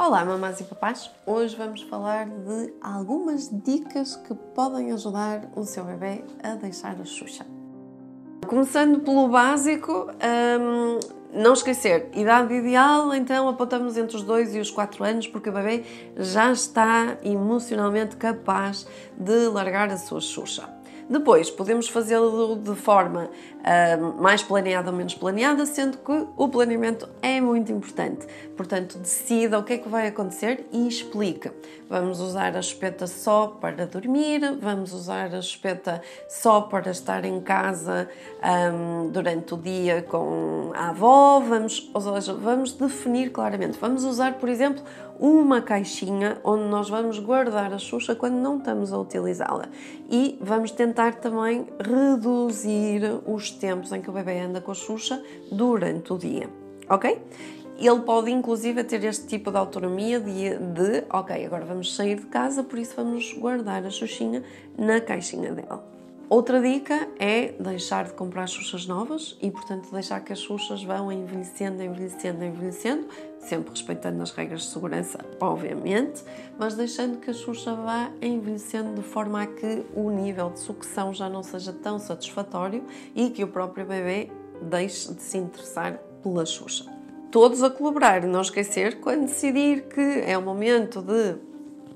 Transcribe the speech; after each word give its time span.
Olá, 0.00 0.24
mamás 0.24 0.60
e 0.60 0.64
papás! 0.64 1.10
Hoje 1.26 1.56
vamos 1.56 1.82
falar 1.82 2.26
de 2.28 2.72
algumas 2.80 3.50
dicas 3.64 4.14
que 4.14 4.32
podem 4.32 4.92
ajudar 4.92 5.50
o 5.56 5.64
seu 5.64 5.82
bebê 5.82 6.22
a 6.40 6.54
deixar 6.54 6.94
a 7.00 7.04
Xuxa. 7.04 7.44
Começando 8.46 9.00
pelo 9.00 9.26
básico, 9.26 10.06
hum, 10.12 11.00
não 11.32 11.52
esquecer, 11.52 12.10
idade 12.14 12.54
ideal, 12.54 13.12
então 13.12 13.48
apontamos 13.48 13.96
entre 13.96 14.16
os 14.16 14.22
2 14.22 14.54
e 14.54 14.60
os 14.60 14.70
4 14.70 15.02
anos, 15.02 15.26
porque 15.26 15.50
o 15.50 15.52
bebê 15.52 15.84
já 16.16 16.52
está 16.52 17.18
emocionalmente 17.24 18.16
capaz 18.16 18.86
de 19.18 19.48
largar 19.48 19.90
a 19.90 19.96
sua 19.96 20.20
Xuxa. 20.20 20.77
Depois, 21.08 21.50
podemos 21.50 21.88
fazê-lo 21.88 22.56
de 22.56 22.74
forma 22.74 23.30
uh, 23.58 24.22
mais 24.22 24.42
planeada 24.42 24.90
ou 24.90 24.96
menos 24.96 25.14
planeada, 25.14 25.64
sendo 25.64 25.96
que 25.98 26.26
o 26.36 26.48
planeamento 26.48 27.08
é 27.22 27.40
muito 27.40 27.72
importante. 27.72 28.26
Portanto, 28.56 28.98
decida 28.98 29.58
o 29.58 29.62
que 29.62 29.74
é 29.74 29.78
que 29.78 29.88
vai 29.88 30.08
acontecer 30.08 30.66
e 30.70 30.86
explica. 30.86 31.54
Vamos 31.88 32.20
usar 32.20 32.54
a 32.56 32.60
espeta 32.60 33.06
só 33.06 33.46
para 33.46 33.86
dormir, 33.86 34.40
vamos 34.60 34.92
usar 34.92 35.34
a 35.34 35.38
espeta 35.38 36.02
só 36.28 36.60
para 36.60 36.90
estar 36.90 37.24
em 37.24 37.40
casa 37.40 38.08
um, 38.72 39.08
durante 39.08 39.54
o 39.54 39.56
dia 39.56 40.02
com 40.02 40.72
a 40.74 40.90
avó, 40.90 41.40
vamos, 41.40 41.90
ou 41.94 42.00
seja, 42.00 42.34
vamos 42.34 42.72
definir 42.72 43.30
claramente. 43.30 43.78
Vamos 43.80 44.04
usar, 44.04 44.34
por 44.34 44.48
exemplo, 44.48 44.82
uma 45.18 45.60
caixinha 45.60 46.38
onde 46.44 46.64
nós 46.64 46.88
vamos 46.88 47.18
guardar 47.18 47.72
a 47.72 47.78
Xuxa 47.78 48.14
quando 48.14 48.34
não 48.34 48.58
estamos 48.58 48.92
a 48.92 48.98
utilizá-la. 48.98 49.68
E 50.10 50.38
vamos 50.40 50.70
tentar 50.70 50.97
também 51.20 51.66
reduzir 51.80 53.02
os 53.26 53.50
tempos 53.50 53.92
em 53.92 54.00
que 54.02 54.10
o 54.10 54.12
bebê 54.12 54.40
anda 54.40 54.60
com 54.60 54.72
a 54.72 54.74
Xuxa 54.74 55.22
durante 55.50 56.12
o 56.12 56.18
dia, 56.18 56.50
ok? 56.88 57.20
Ele 57.78 58.00
pode 58.00 58.30
inclusive 58.30 58.82
ter 58.82 59.04
este 59.04 59.26
tipo 59.26 59.52
de 59.52 59.56
autonomia 59.56 60.18
de, 60.18 60.58
de 60.58 61.04
ok, 61.08 61.46
agora 61.46 61.64
vamos 61.64 61.94
sair 61.94 62.16
de 62.16 62.26
casa, 62.26 62.64
por 62.64 62.78
isso 62.78 62.94
vamos 62.96 63.32
guardar 63.34 63.86
a 63.86 63.90
Xuxinha 63.90 64.42
na 64.76 65.00
caixinha 65.00 65.52
dela. 65.52 65.98
Outra 66.28 66.60
dica 66.60 67.08
é 67.18 67.54
deixar 67.58 68.04
de 68.04 68.12
comprar 68.12 68.46
xuxas 68.46 68.86
novas 68.86 69.38
e, 69.40 69.50
portanto, 69.50 69.90
deixar 69.90 70.20
que 70.20 70.30
as 70.30 70.40
xuxas 70.40 70.84
vão 70.84 71.10
envelhecendo, 71.10 71.82
envelhecendo, 71.82 72.44
envelhecendo, 72.44 73.08
sempre 73.40 73.70
respeitando 73.70 74.22
as 74.22 74.30
regras 74.30 74.62
de 74.62 74.68
segurança, 74.68 75.18
obviamente, 75.40 76.22
mas 76.58 76.74
deixando 76.74 77.18
que 77.18 77.30
a 77.30 77.34
xuxa 77.34 77.74
vá 77.74 78.10
envelhecendo 78.20 78.94
de 78.94 79.02
forma 79.02 79.42
a 79.42 79.46
que 79.46 79.84
o 79.94 80.10
nível 80.10 80.50
de 80.50 80.60
sucção 80.60 81.12
já 81.14 81.28
não 81.28 81.42
seja 81.42 81.72
tão 81.72 81.98
satisfatório 81.98 82.84
e 83.14 83.30
que 83.30 83.42
o 83.44 83.48
próprio 83.48 83.86
bebê 83.86 84.30
deixe 84.62 85.12
de 85.14 85.22
se 85.22 85.38
interessar 85.38 85.98
pela 86.22 86.44
xuxa. 86.44 86.84
Todos 87.30 87.62
a 87.62 87.70
colaborar, 87.70 88.22
não 88.22 88.40
esquecer 88.40 89.00
quando 89.00 89.26
decidir 89.26 89.82
que 89.88 90.00
é 90.00 90.36
o 90.36 90.42
momento 90.42 91.02
de 91.02 91.47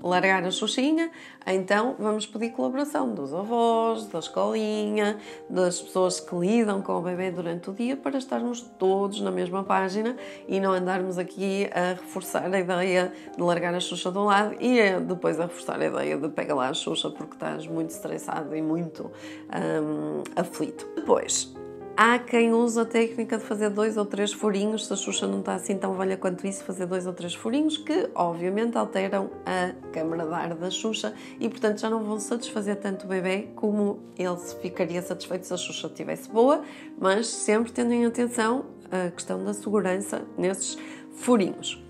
largar 0.03 0.45
a 0.45 0.50
Xuxinha, 0.50 1.11
então 1.47 1.97
vamos 1.98 2.27
pedir 2.27 2.50
colaboração 2.50 3.14
dos 3.14 3.33
avós, 3.33 4.06
da 4.06 4.19
escolinha, 4.19 5.19
das 5.48 5.81
pessoas 5.81 6.20
que 6.20 6.34
lidam 6.34 6.83
com 6.83 6.98
o 6.98 7.00
bebê 7.00 7.31
durante 7.31 7.70
o 7.70 7.72
dia 7.72 7.97
para 7.97 8.19
estarmos 8.19 8.61
todos 8.78 9.20
na 9.20 9.31
mesma 9.31 9.62
página 9.64 10.17
e 10.48 10.61
não 10.61 10.72
andarmos 10.72 11.19
aqui 11.19 11.69
a 11.72 11.92
reforçar 11.94 12.53
a 12.53 12.59
ideia 12.59 13.12
de 13.36 13.42
largar 13.42 13.75
a 13.75 13.81
Xuxa 13.81 14.11
de 14.11 14.19
um 14.19 14.25
lado 14.25 14.56
e 14.61 15.00
depois 15.00 15.39
a 15.39 15.44
reforçar 15.44 15.81
a 15.81 15.86
ideia 15.86 16.16
de 16.16 16.28
pegar 16.28 16.55
lá 16.55 16.69
a 16.69 16.75
Xuxa 16.75 17.11
porque 17.11 17.34
estás 17.34 17.66
muito 17.66 17.91
estressado 17.91 18.55
e 18.56 18.62
muito 18.62 19.11
um, 19.50 20.22
aflito. 20.37 20.87
Depois, 20.97 21.55
Há 21.94 22.18
quem 22.18 22.54
usa 22.54 22.82
a 22.82 22.84
técnica 22.86 23.36
de 23.36 23.44
fazer 23.44 23.68
dois 23.68 23.98
ou 23.98 24.06
três 24.06 24.32
furinhos, 24.32 24.86
se 24.86 24.92
a 24.92 24.96
Xuxa 24.96 25.26
não 25.26 25.40
está 25.40 25.54
assim 25.54 25.76
tão 25.76 25.92
velha 25.92 26.16
quanto 26.16 26.46
isso, 26.46 26.64
fazer 26.64 26.86
dois 26.86 27.06
ou 27.06 27.12
três 27.12 27.34
furinhos 27.34 27.76
que, 27.76 28.08
obviamente, 28.14 28.78
alteram 28.78 29.30
a 29.44 29.74
câmara 29.92 30.26
de 30.26 30.32
ar 30.32 30.54
da 30.54 30.70
Xuxa 30.70 31.12
e, 31.38 31.48
portanto, 31.50 31.80
já 31.80 31.90
não 31.90 32.02
vão 32.02 32.18
satisfazer 32.18 32.76
tanto 32.76 33.04
o 33.04 33.08
bebê 33.08 33.48
como 33.54 34.00
ele 34.18 34.38
ficaria 34.62 35.02
satisfeito 35.02 35.46
se 35.46 35.52
a 35.52 35.56
Xuxa 35.58 35.86
estivesse 35.88 36.31
boa, 36.31 36.62
mas 36.98 37.26
sempre 37.26 37.70
tendo 37.70 37.92
em 37.92 38.06
atenção 38.06 38.64
a 38.91 39.10
questão 39.10 39.44
da 39.44 39.52
segurança 39.52 40.22
nesses 40.38 40.78
furinhos. 41.12 41.81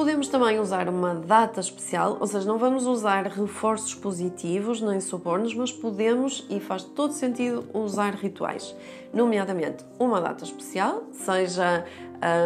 Podemos 0.00 0.28
também 0.28 0.58
usar 0.58 0.88
uma 0.88 1.14
data 1.14 1.60
especial, 1.60 2.16
ou 2.18 2.26
seja, 2.26 2.48
não 2.48 2.56
vamos 2.56 2.86
usar 2.86 3.26
reforços 3.26 3.94
positivos 3.94 4.80
nem 4.80 4.98
subornos, 4.98 5.54
mas 5.54 5.70
podemos 5.70 6.46
e 6.48 6.58
faz 6.58 6.84
todo 6.84 7.12
sentido 7.12 7.66
usar 7.74 8.14
rituais, 8.14 8.74
nomeadamente 9.12 9.84
uma 9.98 10.18
data 10.18 10.42
especial, 10.42 11.02
seja 11.12 11.84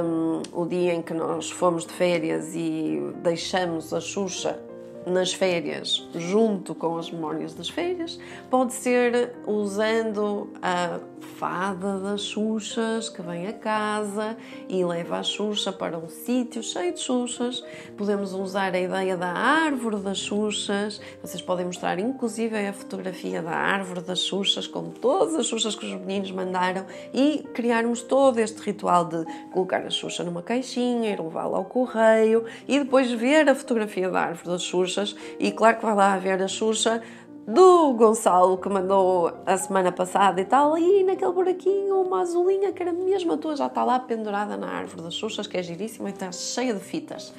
um, 0.04 0.42
o 0.52 0.66
dia 0.66 0.94
em 0.94 1.00
que 1.00 1.14
nós 1.14 1.48
fomos 1.48 1.86
de 1.86 1.92
férias 1.92 2.56
e 2.56 2.98
deixamos 3.22 3.94
a 3.94 4.00
Xuxa 4.00 4.58
nas 5.06 5.32
férias, 5.32 6.08
junto 6.14 6.74
com 6.74 6.96
as 6.96 7.10
memórias 7.10 7.54
das 7.54 7.68
férias, 7.68 8.18
pode 8.50 8.72
ser 8.72 9.34
usando 9.46 10.50
a 10.62 10.98
fada 11.38 11.98
das 11.98 12.22
Xuxas 12.22 13.08
que 13.08 13.20
vem 13.20 13.46
a 13.46 13.52
casa 13.52 14.36
e 14.68 14.84
leva 14.84 15.18
a 15.18 15.22
Xuxa 15.22 15.72
para 15.72 15.98
um 15.98 16.08
sítio 16.08 16.62
cheio 16.62 16.92
de 16.92 17.00
Xuxas. 17.00 17.64
Podemos 17.96 18.32
usar 18.32 18.74
a 18.74 18.80
ideia 18.80 19.16
da 19.16 19.32
árvore 19.32 19.96
das 19.96 20.18
Xuxas. 20.18 21.00
Vocês 21.22 21.42
podem 21.42 21.66
mostrar 21.66 21.98
inclusive 21.98 22.56
a 22.56 22.72
fotografia 22.72 23.42
da 23.42 23.50
árvore 23.50 24.00
das 24.00 24.20
Xuxas 24.20 24.66
com 24.66 24.90
todas 24.90 25.34
as 25.34 25.46
Xuxas 25.46 25.74
que 25.74 25.86
os 25.86 25.92
meninos 25.92 26.30
mandaram 26.30 26.86
e 27.12 27.44
criarmos 27.54 28.02
todo 28.02 28.38
este 28.38 28.60
ritual 28.62 29.06
de 29.06 29.24
colocar 29.52 29.84
a 29.84 29.90
Xuxa 29.90 30.22
numa 30.22 30.42
caixinha, 30.42 31.10
ir 31.10 31.20
levá-la 31.20 31.58
ao 31.58 31.64
correio 31.64 32.44
e 32.68 32.78
depois 32.78 33.10
ver 33.10 33.48
a 33.48 33.54
fotografia 33.54 34.10
da 34.10 34.20
árvore 34.20 34.50
das 34.50 34.62
Xuxas 34.62 34.93
e 35.38 35.52
claro 35.52 35.78
que 35.78 35.84
vai 35.84 35.94
lá 35.94 36.16
ver 36.18 36.42
a 36.42 36.48
Xuxa 36.48 37.02
do 37.46 37.92
Gonçalo 37.92 38.56
que 38.56 38.68
mandou 38.68 39.30
a 39.44 39.56
semana 39.56 39.92
passada 39.92 40.40
e 40.40 40.44
tal, 40.44 40.78
e 40.78 41.04
naquele 41.04 41.32
buraquinho 41.32 42.00
uma 42.00 42.22
azulinha 42.22 42.72
que 42.72 42.82
era 42.82 42.92
mesmo 42.92 43.34
a 43.34 43.36
tua, 43.36 43.54
já 43.56 43.66
está 43.66 43.84
lá 43.84 43.98
pendurada 43.98 44.56
na 44.56 44.68
árvore 44.68 45.02
das 45.02 45.14
Xuxas, 45.14 45.46
que 45.46 45.56
é 45.56 45.62
giríssima 45.62 46.08
e 46.08 46.12
está 46.12 46.32
cheia 46.32 46.72
de 46.72 46.80
fitas. 46.80 47.34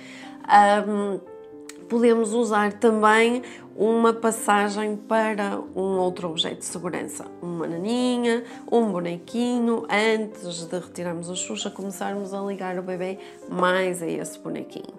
Um, 0.87 1.19
podemos 1.89 2.33
usar 2.33 2.73
também 2.73 3.41
uma 3.75 4.13
passagem 4.13 4.95
para 4.95 5.59
um 5.75 5.97
outro 5.97 6.29
objeto 6.29 6.59
de 6.59 6.65
segurança, 6.65 7.25
uma 7.41 7.67
naninha, 7.67 8.43
um 8.71 8.91
bonequinho, 8.91 9.85
antes 9.89 10.65
de 10.65 10.79
retirarmos 10.79 11.29
a 11.29 11.35
Xuxa, 11.35 11.69
começarmos 11.69 12.33
a 12.33 12.41
ligar 12.41 12.77
o 12.79 12.83
bebê 12.83 13.19
mais 13.49 14.01
a 14.01 14.07
esse 14.07 14.39
bonequinho. 14.39 14.93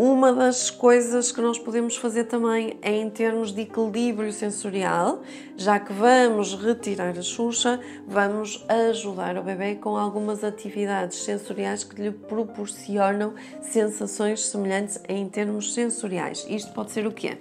Uma 0.00 0.32
das 0.32 0.70
coisas 0.70 1.32
que 1.32 1.40
nós 1.40 1.58
podemos 1.58 1.96
fazer 1.96 2.22
também 2.22 2.78
é 2.80 2.92
em 2.92 3.10
termos 3.10 3.50
de 3.50 3.62
equilíbrio 3.62 4.32
sensorial, 4.32 5.22
já 5.56 5.80
que 5.80 5.92
vamos 5.92 6.54
retirar 6.54 7.18
a 7.18 7.20
Xuxa, 7.20 7.80
vamos 8.06 8.64
ajudar 8.68 9.36
o 9.36 9.42
bebê 9.42 9.74
com 9.74 9.96
algumas 9.96 10.44
atividades 10.44 11.24
sensoriais 11.24 11.82
que 11.82 12.00
lhe 12.00 12.12
proporcionam 12.12 13.34
sensações 13.60 14.46
semelhantes 14.46 15.02
em 15.08 15.28
termos 15.28 15.74
sensoriais. 15.74 16.46
Isto 16.48 16.72
pode 16.72 16.92
ser 16.92 17.04
o 17.04 17.10
quê? 17.10 17.36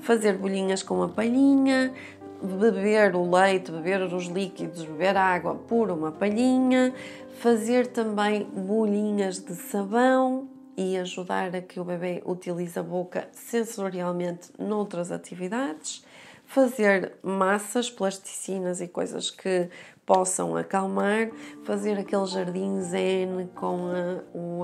Fazer 0.00 0.36
bolinhas 0.36 0.82
com 0.82 0.96
uma 0.96 1.08
palhinha, 1.08 1.94
beber 2.42 3.14
o 3.14 3.30
leite, 3.30 3.70
beber 3.70 4.02
os 4.02 4.26
líquidos, 4.26 4.84
beber 4.84 5.16
água 5.16 5.54
por 5.54 5.92
uma 5.92 6.10
palhinha, 6.10 6.92
fazer 7.38 7.86
também 7.86 8.42
bolinhas 8.52 9.38
de 9.38 9.54
sabão, 9.54 10.48
e 10.76 10.96
ajudar 10.96 11.54
a 11.54 11.60
que 11.60 11.78
o 11.78 11.84
bebê 11.84 12.22
utilize 12.24 12.78
a 12.78 12.82
boca 12.82 13.28
sensorialmente 13.32 14.50
noutras 14.58 15.12
atividades, 15.12 16.04
fazer 16.46 17.14
massas, 17.22 17.90
plasticinas 17.90 18.80
e 18.80 18.88
coisas 18.88 19.30
que 19.30 19.68
possam 20.04 20.56
acalmar, 20.56 21.30
fazer 21.64 21.98
aquele 21.98 22.26
jardim 22.26 22.80
zen 22.80 23.48
com 23.54 23.88
a, 23.88 24.36
o, 24.36 24.62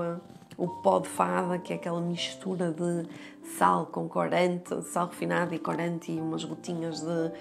o 0.56 0.68
pó 0.82 0.98
de 0.98 1.08
fada, 1.08 1.58
que 1.58 1.72
é 1.72 1.76
aquela 1.76 2.00
mistura 2.00 2.70
de 2.72 3.08
sal 3.56 3.86
com 3.86 4.08
corante, 4.08 4.82
sal 4.82 5.08
refinado 5.08 5.54
e 5.54 5.58
corante 5.58 6.12
e 6.12 6.20
umas 6.20 6.44
gotinhas 6.44 7.00
de, 7.00 7.32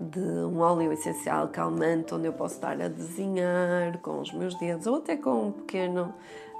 de 0.00 0.20
um 0.20 0.60
óleo 0.60 0.92
essencial 0.92 1.48
calmante, 1.48 2.14
onde 2.14 2.26
eu 2.26 2.32
posso 2.32 2.54
estar 2.54 2.80
a 2.80 2.88
desenhar 2.88 3.98
com 3.98 4.20
os 4.20 4.32
meus 4.32 4.54
dedos 4.58 4.86
ou 4.86 4.96
até 4.96 5.16
com 5.16 5.48
um 5.48 5.52
pequeno 5.52 6.14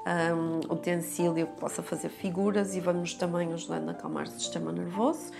um, 0.07 0.73
utensílio 0.73 1.47
que 1.47 1.61
possa 1.61 1.83
fazer 1.83 2.09
figuras 2.09 2.75
e 2.75 2.81
vamos 2.81 3.15
também 3.15 3.53
ajudando 3.53 3.89
a 3.89 3.93
acalmar 3.93 4.25
o 4.25 4.31
sistema 4.31 4.73
nervoso. 4.73 5.31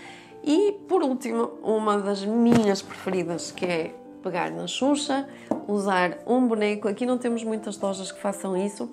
E 0.43 0.73
por 0.87 1.01
último, 1.01 1.51
uma 1.61 1.99
das 1.99 2.23
minhas 2.25 2.81
preferidas 2.81 3.51
que 3.51 3.65
é 3.65 3.95
pegar 4.21 4.49
na 4.51 4.67
Xuxa, 4.67 5.27
usar 5.67 6.17
um 6.25 6.47
boneco. 6.47 6.87
Aqui 6.87 7.05
não 7.05 7.17
temos 7.17 7.43
muitas 7.43 7.77
lojas 7.79 8.11
que 8.11 8.19
façam 8.19 8.55
isso, 8.55 8.89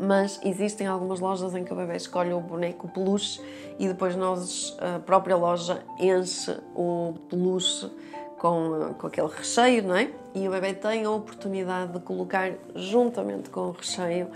mas 0.00 0.40
existem 0.42 0.86
algumas 0.86 1.20
lojas 1.20 1.54
em 1.54 1.64
que 1.64 1.72
o 1.72 1.76
bebê 1.76 1.96
escolhe 1.96 2.32
o 2.32 2.40
boneco 2.40 2.88
peluche 2.88 3.40
e 3.78 3.86
depois 3.86 4.16
nós, 4.16 4.76
a 4.80 4.98
própria 4.98 5.36
loja, 5.36 5.82
enche 5.98 6.56
o 6.74 7.14
peluche 7.28 7.90
com, 8.38 8.94
com 8.98 9.06
aquele 9.06 9.28
recheio, 9.28 9.82
não 9.82 9.96
é? 9.96 10.10
E 10.34 10.46
o 10.46 10.50
bebê 10.50 10.74
tem 10.74 11.04
a 11.04 11.10
oportunidade 11.10 11.92
de 11.92 12.00
colocar 12.00 12.52
juntamente 12.74 13.48
com 13.50 13.68
o 13.68 13.70
recheio 13.72 14.28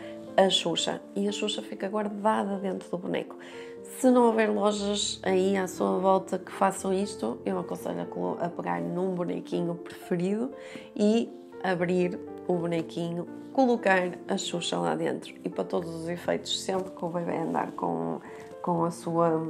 a 0.45 0.51
Xuxa 0.51 1.01
e 1.15 1.29
a 1.29 1.33
Xuxa 1.33 1.63
fica 1.63 1.89
guardada 1.89 2.59
dentro 2.59 2.89
do 2.91 2.99
boneco. 2.99 3.37
Se 3.99 4.11
não 4.11 4.27
houver 4.27 4.51
lojas 4.51 5.21
aí 5.23 5.57
à 5.57 5.67
sua 5.67 5.99
volta 5.99 6.39
que 6.39 6.51
façam 6.51 6.93
isto, 6.93 7.39
eu 7.45 7.59
aconselho 7.59 8.07
a 8.41 8.49
pegar 8.49 8.81
num 8.81 9.15
bonequinho 9.15 9.75
preferido 9.75 10.51
e 10.97 11.29
abrir 11.62 12.19
o 12.47 12.55
bonequinho, 12.55 13.27
colocar 13.53 14.12
a 14.29 14.37
Xuxa 14.37 14.79
lá 14.79 14.95
dentro 14.95 15.35
e 15.45 15.49
para 15.49 15.65
todos 15.65 15.95
os 15.95 16.09
efeitos, 16.09 16.61
sempre 16.62 16.91
que 16.91 17.05
o 17.05 17.09
bebê 17.09 17.37
andar 17.37 17.73
com 17.73 18.21
com, 18.62 18.85
a 18.85 18.91
sua, 18.91 19.43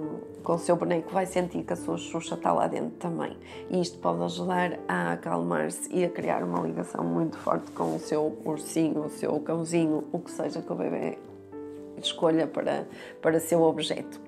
com 0.42 0.54
o 0.54 0.58
seu 0.58 0.76
boneco 0.76 1.10
vai 1.12 1.26
sentir 1.26 1.62
que 1.62 1.72
a 1.72 1.76
sua 1.76 1.96
Xuxa 1.96 2.34
está 2.34 2.52
lá 2.52 2.66
dentro 2.66 2.96
também. 2.98 3.36
E 3.68 3.80
isto 3.80 3.98
pode 3.98 4.22
ajudar 4.22 4.78
a 4.88 5.12
acalmar-se 5.12 5.92
e 5.92 6.04
a 6.04 6.08
criar 6.08 6.42
uma 6.42 6.60
ligação 6.60 7.04
muito 7.04 7.36
forte 7.38 7.70
com 7.72 7.96
o 7.96 7.98
seu 7.98 8.38
ursinho, 8.44 9.04
o 9.04 9.10
seu 9.10 9.38
cãozinho, 9.40 10.04
o 10.12 10.18
que 10.18 10.30
seja 10.30 10.62
que 10.62 10.72
o 10.72 10.74
bebê 10.74 11.18
escolha 11.96 12.46
para, 12.46 12.86
para 13.20 13.40
seu 13.40 13.62
objeto. 13.62 14.20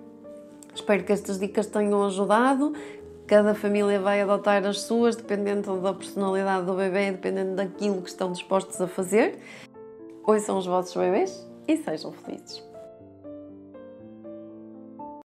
Espero 0.74 1.04
que 1.04 1.12
estas 1.12 1.38
dicas 1.38 1.66
tenham 1.66 2.04
ajudado. 2.04 2.72
Cada 3.32 3.54
família 3.54 3.98
vai 3.98 4.20
adotar 4.20 4.62
as 4.66 4.82
suas, 4.82 5.16
dependendo 5.16 5.80
da 5.80 5.94
personalidade 5.94 6.66
do 6.66 6.74
bebê, 6.74 7.12
dependendo 7.12 7.54
daquilo 7.54 8.02
que 8.02 8.10
estão 8.10 8.30
dispostos 8.30 8.78
a 8.78 8.86
fazer. 8.86 9.38
Ouçam 10.26 10.58
os 10.58 10.66
vossos 10.66 10.94
bebês 10.94 11.48
e 11.66 11.78
sejam 11.78 12.12
felizes. 12.12 12.71